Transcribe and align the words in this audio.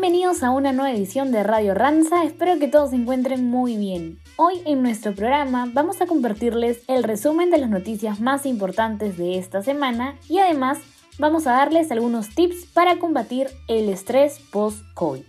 Bienvenidos 0.00 0.44
a 0.44 0.52
una 0.52 0.72
nueva 0.72 0.92
edición 0.92 1.32
de 1.32 1.42
Radio 1.42 1.74
Ranza, 1.74 2.22
espero 2.22 2.60
que 2.60 2.68
todos 2.68 2.90
se 2.90 2.96
encuentren 2.96 3.50
muy 3.50 3.76
bien. 3.76 4.20
Hoy 4.36 4.62
en 4.64 4.80
nuestro 4.80 5.12
programa 5.12 5.68
vamos 5.72 6.00
a 6.00 6.06
compartirles 6.06 6.84
el 6.86 7.02
resumen 7.02 7.50
de 7.50 7.58
las 7.58 7.68
noticias 7.68 8.20
más 8.20 8.46
importantes 8.46 9.16
de 9.18 9.38
esta 9.38 9.60
semana 9.60 10.14
y 10.28 10.38
además 10.38 10.78
vamos 11.18 11.48
a 11.48 11.52
darles 11.54 11.90
algunos 11.90 12.32
tips 12.32 12.66
para 12.66 13.00
combatir 13.00 13.48
el 13.66 13.88
estrés 13.88 14.38
post-COVID. 14.52 15.24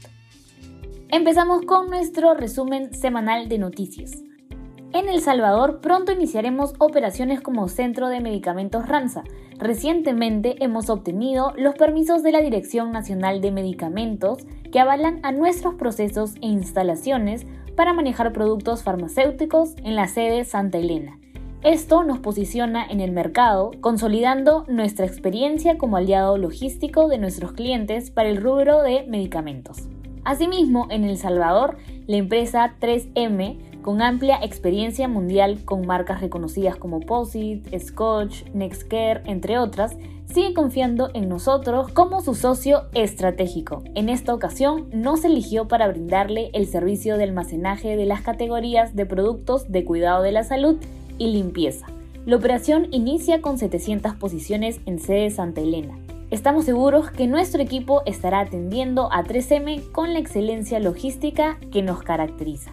Empezamos 1.10 1.66
con 1.66 1.90
nuestro 1.90 2.36
resumen 2.36 2.94
semanal 2.94 3.50
de 3.50 3.58
noticias. 3.58 4.12
En 4.92 5.08
El 5.08 5.22
Salvador 5.22 5.82
pronto 5.82 6.12
iniciaremos 6.12 6.74
operaciones 6.80 7.42
como 7.42 7.68
Centro 7.68 8.08
de 8.08 8.22
Medicamentos 8.22 8.88
Ranza. 8.88 9.24
Recientemente 9.60 10.56
hemos 10.64 10.90
obtenido 10.90 11.54
los 11.58 11.76
permisos 11.76 12.24
de 12.24 12.32
la 12.32 12.42
Dirección 12.42 12.92
Nacional 12.92 13.40
de 13.40 13.52
Medicamentos 13.52 14.40
que 14.72 14.80
avalan 14.80 15.20
a 15.22 15.32
nuestros 15.32 15.76
procesos 15.76 16.34
e 16.42 16.48
instalaciones 16.48 17.46
para 17.76 17.94
manejar 17.94 18.34
productos 18.34 18.82
farmacéuticos 18.82 19.76
en 19.84 19.96
la 19.96 20.08
sede 20.08 20.44
Santa 20.44 20.80
Elena. 20.80 21.20
Esto 21.62 22.04
nos 22.04 22.18
posiciona 22.18 22.84
en 22.84 23.00
el 23.00 23.12
mercado, 23.12 23.72
consolidando 23.82 24.66
nuestra 24.68 25.06
experiencia 25.06 25.78
como 25.78 25.98
aliado 25.98 26.40
logístico 26.40 27.08
de 27.10 27.20
nuestros 27.20 27.52
clientes 27.52 28.10
para 28.10 28.30
el 28.30 28.38
rubro 28.38 28.82
de 28.82 29.06
medicamentos. 29.08 29.88
Asimismo, 30.24 30.88
en 30.90 31.04
El 31.04 31.18
Salvador, 31.18 31.78
la 32.08 32.18
empresa 32.18 32.76
3M 32.80 33.69
con 33.82 34.02
amplia 34.02 34.40
experiencia 34.42 35.08
mundial 35.08 35.60
con 35.66 35.86
marcas 35.86 36.22
reconocidas 36.22 36.76
como 36.76 37.00
Posit, 37.00 37.68
Scotch, 37.78 38.44
Nextcare, 38.54 39.22
entre 39.26 39.58
otras, 39.58 39.96
sigue 40.26 40.54
confiando 40.54 41.10
en 41.14 41.28
nosotros 41.28 41.92
como 41.92 42.22
su 42.22 42.36
socio 42.36 42.84
estratégico. 42.94 43.84
En 43.96 44.10
esta 44.10 44.34
ocasión 44.34 44.88
nos 44.94 45.24
eligió 45.26 45.68
para 45.68 45.88
brindarle 45.88 46.52
el 46.54 46.68
servicio 46.68 47.18
de 47.18 47.24
almacenaje 47.24 47.96
de 47.96 48.06
las 48.06 48.22
categorías 48.22 48.96
de 48.96 49.06
productos 49.06 49.72
de 49.72 49.86
cuidado 49.86 50.22
de 50.22 50.32
la 50.32 50.44
salud 50.44 50.78
y 51.18 51.32
limpieza. 51.32 51.88
La 52.26 52.36
operación 52.36 52.88
inicia 52.92 53.42
con 53.42 53.58
700 53.58 54.16
posiciones 54.16 54.80
en 54.86 55.00
sede 55.00 55.32
Santa 55.32 55.62
Elena. 55.62 55.98
Estamos 56.30 56.66
seguros 56.66 57.10
que 57.10 57.26
nuestro 57.26 57.60
equipo 57.60 58.04
estará 58.06 58.42
atendiendo 58.42 59.12
a 59.12 59.24
3M 59.24 59.92
con 59.92 60.14
la 60.14 60.20
excelencia 60.20 60.80
logística 60.80 61.58
que 61.72 61.82
nos 61.82 62.04
caracteriza. 62.04 62.72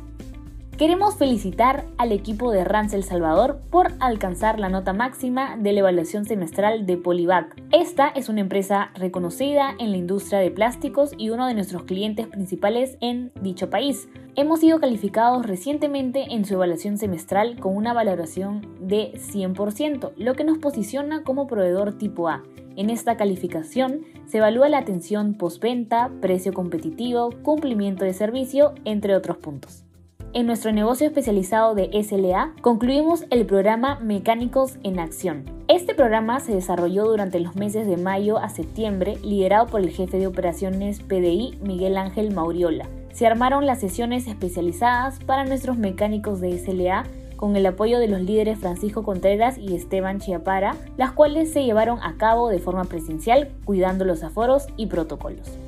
Queremos 0.78 1.16
felicitar 1.16 1.86
al 1.96 2.12
equipo 2.12 2.50
de 2.50 2.62
Rans 2.62 2.92
El 2.92 3.02
Salvador 3.02 3.62
por 3.70 3.92
alcanzar 3.98 4.60
la 4.60 4.68
nota 4.68 4.92
máxima 4.92 5.56
de 5.56 5.72
la 5.72 5.80
evaluación 5.80 6.26
semestral 6.26 6.84
de 6.84 6.98
Polivac. 6.98 7.56
Esta 7.72 8.08
es 8.08 8.28
una 8.28 8.42
empresa 8.42 8.90
reconocida 8.94 9.74
en 9.78 9.92
la 9.92 9.96
industria 9.96 10.38
de 10.38 10.50
plásticos 10.50 11.12
y 11.16 11.30
uno 11.30 11.46
de 11.46 11.54
nuestros 11.54 11.84
clientes 11.84 12.26
principales 12.26 12.98
en 13.00 13.32
dicho 13.40 13.70
país. 13.70 14.06
Hemos 14.34 14.60
sido 14.60 14.78
calificados 14.78 15.46
recientemente 15.46 16.34
en 16.34 16.44
su 16.44 16.52
evaluación 16.52 16.98
semestral 16.98 17.58
con 17.58 17.74
una 17.74 17.94
valoración 17.94 18.60
de 18.78 19.14
100%, 19.14 20.12
lo 20.18 20.34
que 20.34 20.44
nos 20.44 20.58
posiciona 20.58 21.22
como 21.22 21.46
proveedor 21.46 21.96
tipo 21.96 22.28
A. 22.28 22.42
En 22.76 22.90
esta 22.90 23.16
calificación 23.16 24.02
se 24.26 24.38
evalúa 24.38 24.68
la 24.68 24.76
atención 24.76 25.32
postventa, 25.38 26.10
precio 26.20 26.52
competitivo, 26.52 27.30
cumplimiento 27.42 28.04
de 28.04 28.12
servicio, 28.12 28.74
entre 28.84 29.16
otros 29.16 29.38
puntos. 29.38 29.85
En 30.32 30.46
nuestro 30.46 30.70
negocio 30.72 31.06
especializado 31.06 31.74
de 31.74 31.90
SLA 32.02 32.52
concluimos 32.60 33.24
el 33.30 33.46
programa 33.46 33.98
Mecánicos 34.00 34.76
en 34.82 34.98
Acción. 34.98 35.44
Este 35.68 35.94
programa 35.94 36.40
se 36.40 36.54
desarrolló 36.54 37.04
durante 37.06 37.40
los 37.40 37.56
meses 37.56 37.86
de 37.86 37.96
mayo 37.96 38.38
a 38.38 38.50
septiembre, 38.50 39.16
liderado 39.22 39.66
por 39.66 39.80
el 39.80 39.90
jefe 39.90 40.18
de 40.18 40.26
operaciones 40.26 41.00
PDI, 41.00 41.58
Miguel 41.62 41.96
Ángel 41.96 42.34
Mauriola. 42.34 42.86
Se 43.12 43.26
armaron 43.26 43.64
las 43.64 43.80
sesiones 43.80 44.26
especializadas 44.26 45.20
para 45.20 45.46
nuestros 45.46 45.78
mecánicos 45.78 46.40
de 46.40 46.58
SLA 46.58 47.04
con 47.36 47.56
el 47.56 47.66
apoyo 47.66 47.98
de 47.98 48.08
los 48.08 48.20
líderes 48.20 48.58
Francisco 48.58 49.02
Contreras 49.02 49.58
y 49.58 49.74
Esteban 49.74 50.20
Chiapara, 50.20 50.76
las 50.96 51.12
cuales 51.12 51.52
se 51.52 51.64
llevaron 51.64 51.98
a 52.02 52.16
cabo 52.16 52.48
de 52.48 52.58
forma 52.58 52.84
presencial, 52.84 53.48
cuidando 53.64 54.04
los 54.04 54.22
aforos 54.22 54.66
y 54.76 54.86
protocolos. 54.86 55.58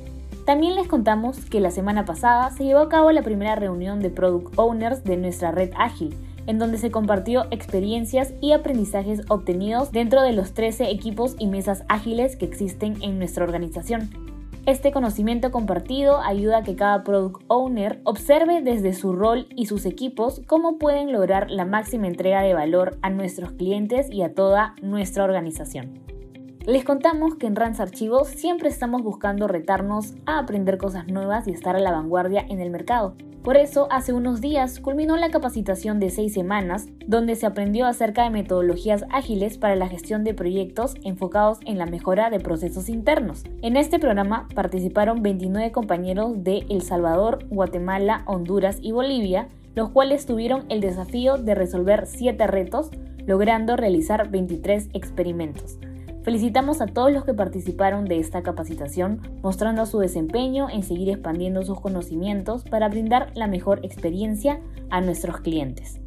También 0.49 0.73
les 0.73 0.87
contamos 0.87 1.45
que 1.45 1.59
la 1.59 1.69
semana 1.69 2.05
pasada 2.05 2.49
se 2.49 2.63
llevó 2.63 2.79
a 2.79 2.89
cabo 2.89 3.11
la 3.11 3.21
primera 3.21 3.55
reunión 3.55 3.99
de 3.99 4.09
Product 4.09 4.57
Owners 4.57 5.03
de 5.03 5.15
nuestra 5.15 5.51
red 5.51 5.69
ágil, 5.77 6.15
en 6.47 6.57
donde 6.57 6.79
se 6.79 6.89
compartió 6.89 7.45
experiencias 7.51 8.33
y 8.41 8.53
aprendizajes 8.53 9.21
obtenidos 9.29 9.91
dentro 9.91 10.23
de 10.23 10.33
los 10.33 10.55
13 10.55 10.89
equipos 10.89 11.35
y 11.37 11.45
mesas 11.45 11.83
ágiles 11.87 12.35
que 12.35 12.45
existen 12.45 12.99
en 13.03 13.19
nuestra 13.19 13.43
organización. 13.43 14.09
Este 14.65 14.91
conocimiento 14.91 15.51
compartido 15.51 16.19
ayuda 16.19 16.57
a 16.57 16.63
que 16.63 16.75
cada 16.75 17.03
Product 17.03 17.43
Owner 17.47 18.01
observe 18.03 18.63
desde 18.63 18.93
su 18.93 19.13
rol 19.13 19.45
y 19.55 19.67
sus 19.67 19.85
equipos 19.85 20.41
cómo 20.47 20.79
pueden 20.79 21.11
lograr 21.11 21.51
la 21.51 21.65
máxima 21.65 22.07
entrega 22.07 22.41
de 22.41 22.55
valor 22.55 22.97
a 23.03 23.11
nuestros 23.11 23.51
clientes 23.51 24.07
y 24.09 24.23
a 24.23 24.33
toda 24.33 24.73
nuestra 24.81 25.25
organización. 25.25 26.18
Les 26.65 26.83
contamos 26.83 27.35
que 27.35 27.47
en 27.47 27.55
Rans 27.55 27.79
Archivos 27.79 28.27
siempre 28.27 28.69
estamos 28.69 29.01
buscando 29.01 29.47
retarnos 29.47 30.13
a 30.25 30.39
aprender 30.39 30.77
cosas 30.77 31.07
nuevas 31.07 31.47
y 31.47 31.51
estar 31.51 31.75
a 31.75 31.79
la 31.79 31.91
vanguardia 31.91 32.45
en 32.47 32.59
el 32.59 32.69
mercado. 32.69 33.15
Por 33.43 33.55
eso, 33.55 33.87
hace 33.89 34.11
unos 34.11 34.41
días 34.41 34.81
culminó 34.81 35.15
la 35.15 35.31
capacitación 35.31 35.99
de 35.99 36.09
seis 36.09 36.33
semanas, 36.33 36.87
donde 37.07 37.35
se 37.35 37.45
aprendió 37.45 37.87
acerca 37.87 38.23
de 38.23 38.29
metodologías 38.29 39.05
ágiles 39.09 39.57
para 39.57 39.77
la 39.77 39.87
gestión 39.87 40.25
de 40.25 40.33
proyectos 40.33 40.95
enfocados 41.03 41.59
en 41.65 41.77
la 41.77 41.85
mejora 41.85 42.29
de 42.29 42.41
procesos 42.41 42.89
internos. 42.89 43.45
En 43.61 43.77
este 43.77 43.97
programa 43.97 44.47
participaron 44.53 45.23
29 45.23 45.71
compañeros 45.71 46.43
de 46.43 46.65
El 46.69 46.81
Salvador, 46.81 47.45
Guatemala, 47.49 48.23
Honduras 48.25 48.77
y 48.81 48.91
Bolivia, 48.91 49.47
los 49.73 49.89
cuales 49.89 50.25
tuvieron 50.25 50.65
el 50.67 50.81
desafío 50.81 51.37
de 51.37 51.55
resolver 51.55 52.05
7 52.05 52.45
retos, 52.47 52.91
logrando 53.25 53.77
realizar 53.77 54.29
23 54.29 54.89
experimentos. 54.93 55.79
Felicitamos 56.23 56.81
a 56.81 56.87
todos 56.87 57.11
los 57.13 57.23
que 57.23 57.33
participaron 57.33 58.05
de 58.05 58.19
esta 58.19 58.43
capacitación, 58.43 59.21
mostrando 59.41 59.85
su 59.85 59.99
desempeño 59.99 60.69
en 60.69 60.83
seguir 60.83 61.09
expandiendo 61.09 61.63
sus 61.63 61.79
conocimientos 61.79 62.63
para 62.63 62.89
brindar 62.89 63.31
la 63.35 63.47
mejor 63.47 63.79
experiencia 63.83 64.59
a 64.89 64.99
nuestros 64.99 65.37
clientes. 65.37 65.99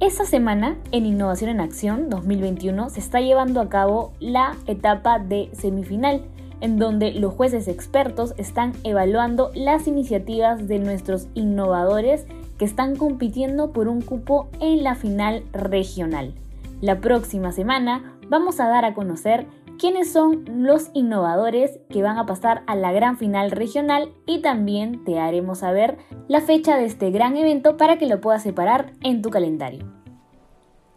Esta 0.00 0.24
semana, 0.24 0.76
en 0.92 1.06
Innovación 1.06 1.50
en 1.50 1.60
Acción 1.60 2.08
2021, 2.08 2.90
se 2.90 3.00
está 3.00 3.20
llevando 3.20 3.60
a 3.60 3.68
cabo 3.68 4.12
la 4.20 4.56
etapa 4.66 5.18
de 5.18 5.50
semifinal, 5.52 6.22
en 6.60 6.78
donde 6.78 7.12
los 7.12 7.34
jueces 7.34 7.68
expertos 7.68 8.34
están 8.38 8.72
evaluando 8.82 9.50
las 9.54 9.86
iniciativas 9.86 10.66
de 10.66 10.80
nuestros 10.80 11.28
innovadores 11.34 12.26
que 12.58 12.64
están 12.64 12.96
compitiendo 12.96 13.72
por 13.72 13.86
un 13.86 14.00
cupo 14.00 14.48
en 14.60 14.82
la 14.82 14.96
final 14.96 15.44
regional. 15.52 16.34
La 16.80 17.00
próxima 17.00 17.50
semana 17.50 18.18
vamos 18.28 18.60
a 18.60 18.68
dar 18.68 18.84
a 18.84 18.94
conocer 18.94 19.46
quiénes 19.80 20.12
son 20.12 20.44
los 20.46 20.90
innovadores 20.94 21.80
que 21.90 22.02
van 22.02 22.18
a 22.18 22.26
pasar 22.26 22.62
a 22.66 22.76
la 22.76 22.92
gran 22.92 23.16
final 23.16 23.50
regional 23.50 24.12
y 24.26 24.42
también 24.42 25.04
te 25.04 25.18
haremos 25.18 25.58
saber 25.58 25.98
la 26.28 26.40
fecha 26.40 26.76
de 26.76 26.84
este 26.84 27.10
gran 27.10 27.36
evento 27.36 27.76
para 27.76 27.98
que 27.98 28.06
lo 28.06 28.20
puedas 28.20 28.44
separar 28.44 28.92
en 29.02 29.22
tu 29.22 29.30
calendario. 29.30 29.97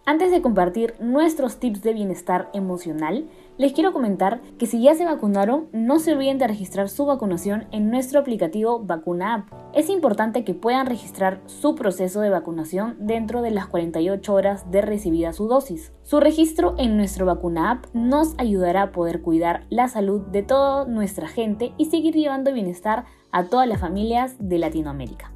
Antes 0.03 0.31
de 0.31 0.41
compartir 0.41 0.95
nuestros 0.99 1.59
tips 1.59 1.83
de 1.83 1.93
bienestar 1.93 2.49
emocional, 2.53 3.29
les 3.59 3.71
quiero 3.71 3.93
comentar 3.93 4.41
que 4.57 4.65
si 4.65 4.81
ya 4.81 4.95
se 4.95 5.05
vacunaron, 5.05 5.67
no 5.73 5.99
se 5.99 6.13
olviden 6.13 6.39
de 6.39 6.47
registrar 6.47 6.89
su 6.89 7.05
vacunación 7.05 7.67
en 7.71 7.91
nuestro 7.91 8.19
aplicativo 8.19 8.79
Vacuna 8.79 9.35
App. 9.35 9.53
Es 9.75 9.89
importante 9.89 10.43
que 10.43 10.55
puedan 10.55 10.87
registrar 10.87 11.39
su 11.45 11.75
proceso 11.75 12.19
de 12.21 12.31
vacunación 12.31 12.95
dentro 12.99 13.43
de 13.43 13.51
las 13.51 13.67
48 13.67 14.33
horas 14.33 14.71
de 14.71 14.81
recibida 14.81 15.33
su 15.33 15.47
dosis. 15.47 15.93
Su 16.01 16.19
registro 16.19 16.73
en 16.79 16.97
nuestro 16.97 17.27
Vacuna 17.27 17.69
App 17.69 17.85
nos 17.93 18.33
ayudará 18.39 18.81
a 18.81 18.91
poder 18.91 19.21
cuidar 19.21 19.67
la 19.69 19.87
salud 19.87 20.21
de 20.21 20.41
toda 20.41 20.85
nuestra 20.85 21.27
gente 21.27 21.73
y 21.77 21.85
seguir 21.85 22.15
llevando 22.15 22.51
bienestar 22.51 23.05
a 23.31 23.43
todas 23.43 23.67
las 23.67 23.79
familias 23.79 24.35
de 24.39 24.57
Latinoamérica. 24.57 25.31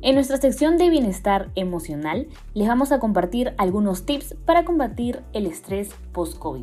En 0.00 0.14
nuestra 0.14 0.36
sección 0.36 0.76
de 0.76 0.90
bienestar 0.90 1.50
emocional 1.56 2.28
les 2.54 2.68
vamos 2.68 2.92
a 2.92 3.00
compartir 3.00 3.54
algunos 3.58 4.06
tips 4.06 4.36
para 4.44 4.64
combatir 4.64 5.24
el 5.32 5.44
estrés 5.44 5.90
post-COVID. 6.12 6.62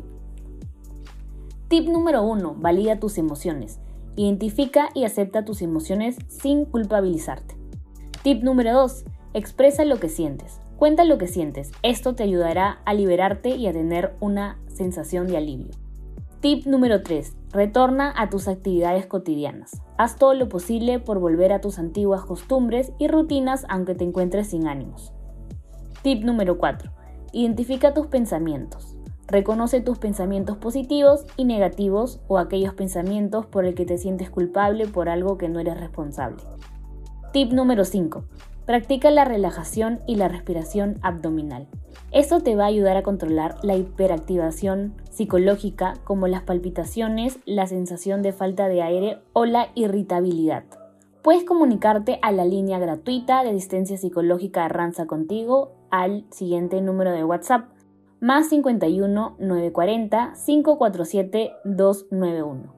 Tip 1.68 1.86
número 1.86 2.22
1. 2.22 2.54
Valida 2.58 2.98
tus 2.98 3.18
emociones. 3.18 3.78
Identifica 4.16 4.88
y 4.94 5.04
acepta 5.04 5.44
tus 5.44 5.60
emociones 5.60 6.16
sin 6.28 6.64
culpabilizarte. 6.64 7.56
Tip 8.22 8.42
número 8.42 8.72
2. 8.72 9.04
Expresa 9.34 9.84
lo 9.84 10.00
que 10.00 10.08
sientes. 10.08 10.58
Cuenta 10.78 11.04
lo 11.04 11.18
que 11.18 11.26
sientes. 11.26 11.72
Esto 11.82 12.14
te 12.14 12.22
ayudará 12.22 12.80
a 12.86 12.94
liberarte 12.94 13.50
y 13.50 13.66
a 13.66 13.72
tener 13.74 14.14
una 14.20 14.58
sensación 14.68 15.26
de 15.26 15.36
alivio. 15.36 15.85
Tip 16.40 16.66
número 16.66 17.02
3. 17.02 17.34
Retorna 17.50 18.12
a 18.14 18.28
tus 18.28 18.46
actividades 18.46 19.06
cotidianas. 19.06 19.80
Haz 19.96 20.16
todo 20.16 20.34
lo 20.34 20.50
posible 20.50 21.00
por 21.00 21.18
volver 21.18 21.50
a 21.50 21.62
tus 21.62 21.78
antiguas 21.78 22.26
costumbres 22.26 22.92
y 22.98 23.08
rutinas 23.08 23.64
aunque 23.70 23.94
te 23.94 24.04
encuentres 24.04 24.48
sin 24.48 24.68
ánimos. 24.68 25.14
Tip 26.02 26.24
número 26.24 26.58
4. 26.58 26.92
Identifica 27.32 27.94
tus 27.94 28.08
pensamientos. 28.08 28.98
Reconoce 29.26 29.80
tus 29.80 29.96
pensamientos 29.96 30.58
positivos 30.58 31.24
y 31.38 31.46
negativos 31.46 32.20
o 32.28 32.36
aquellos 32.36 32.74
pensamientos 32.74 33.46
por 33.46 33.64
el 33.64 33.74
que 33.74 33.86
te 33.86 33.96
sientes 33.96 34.28
culpable 34.28 34.86
por 34.86 35.08
algo 35.08 35.38
que 35.38 35.48
no 35.48 35.58
eres 35.58 35.80
responsable. 35.80 36.42
Tip 37.32 37.50
número 37.52 37.86
5. 37.86 38.24
Practica 38.66 39.12
la 39.12 39.24
relajación 39.24 40.00
y 40.08 40.16
la 40.16 40.26
respiración 40.26 40.98
abdominal. 41.00 41.68
Esto 42.10 42.40
te 42.40 42.56
va 42.56 42.64
a 42.64 42.68
ayudar 42.68 42.96
a 42.96 43.04
controlar 43.04 43.56
la 43.62 43.76
hiperactivación 43.76 44.94
psicológica 45.08 45.94
como 46.02 46.26
las 46.26 46.42
palpitaciones, 46.42 47.38
la 47.44 47.68
sensación 47.68 48.22
de 48.22 48.32
falta 48.32 48.66
de 48.66 48.82
aire 48.82 49.18
o 49.32 49.44
la 49.44 49.68
irritabilidad. 49.76 50.64
Puedes 51.22 51.44
comunicarte 51.44 52.18
a 52.22 52.32
la 52.32 52.44
línea 52.44 52.80
gratuita 52.80 53.44
de 53.44 53.50
asistencia 53.50 53.96
psicológica 53.96 54.66
Ranza 54.66 55.06
contigo 55.06 55.72
al 55.92 56.24
siguiente 56.30 56.80
número 56.80 57.12
de 57.12 57.22
WhatsApp 57.22 57.68
más 58.20 58.48
51 58.48 59.36
940 59.38 60.34
547 60.44 61.52
291. 61.64 62.75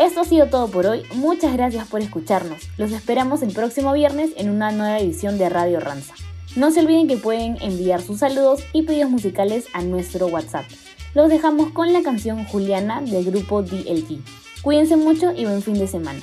Esto 0.00 0.22
ha 0.22 0.24
sido 0.24 0.46
todo 0.46 0.68
por 0.68 0.86
hoy, 0.86 1.02
muchas 1.12 1.52
gracias 1.52 1.86
por 1.86 2.00
escucharnos. 2.00 2.70
Los 2.78 2.90
esperamos 2.90 3.42
el 3.42 3.52
próximo 3.52 3.92
viernes 3.92 4.30
en 4.38 4.48
una 4.48 4.70
nueva 4.70 4.98
edición 4.98 5.36
de 5.36 5.50
Radio 5.50 5.78
Ranza. 5.78 6.14
No 6.56 6.70
se 6.70 6.80
olviden 6.80 7.06
que 7.06 7.18
pueden 7.18 7.58
enviar 7.60 8.00
sus 8.00 8.20
saludos 8.20 8.62
y 8.72 8.84
pedidos 8.84 9.10
musicales 9.10 9.66
a 9.74 9.82
nuestro 9.82 10.28
WhatsApp. 10.28 10.64
Los 11.12 11.28
dejamos 11.28 11.72
con 11.72 11.92
la 11.92 12.00
canción 12.02 12.46
Juliana 12.46 13.02
del 13.02 13.26
grupo 13.26 13.62
DLT. 13.62 14.22
Cuídense 14.62 14.96
mucho 14.96 15.32
y 15.36 15.44
buen 15.44 15.60
fin 15.60 15.78
de 15.78 15.86
semana. 15.86 16.22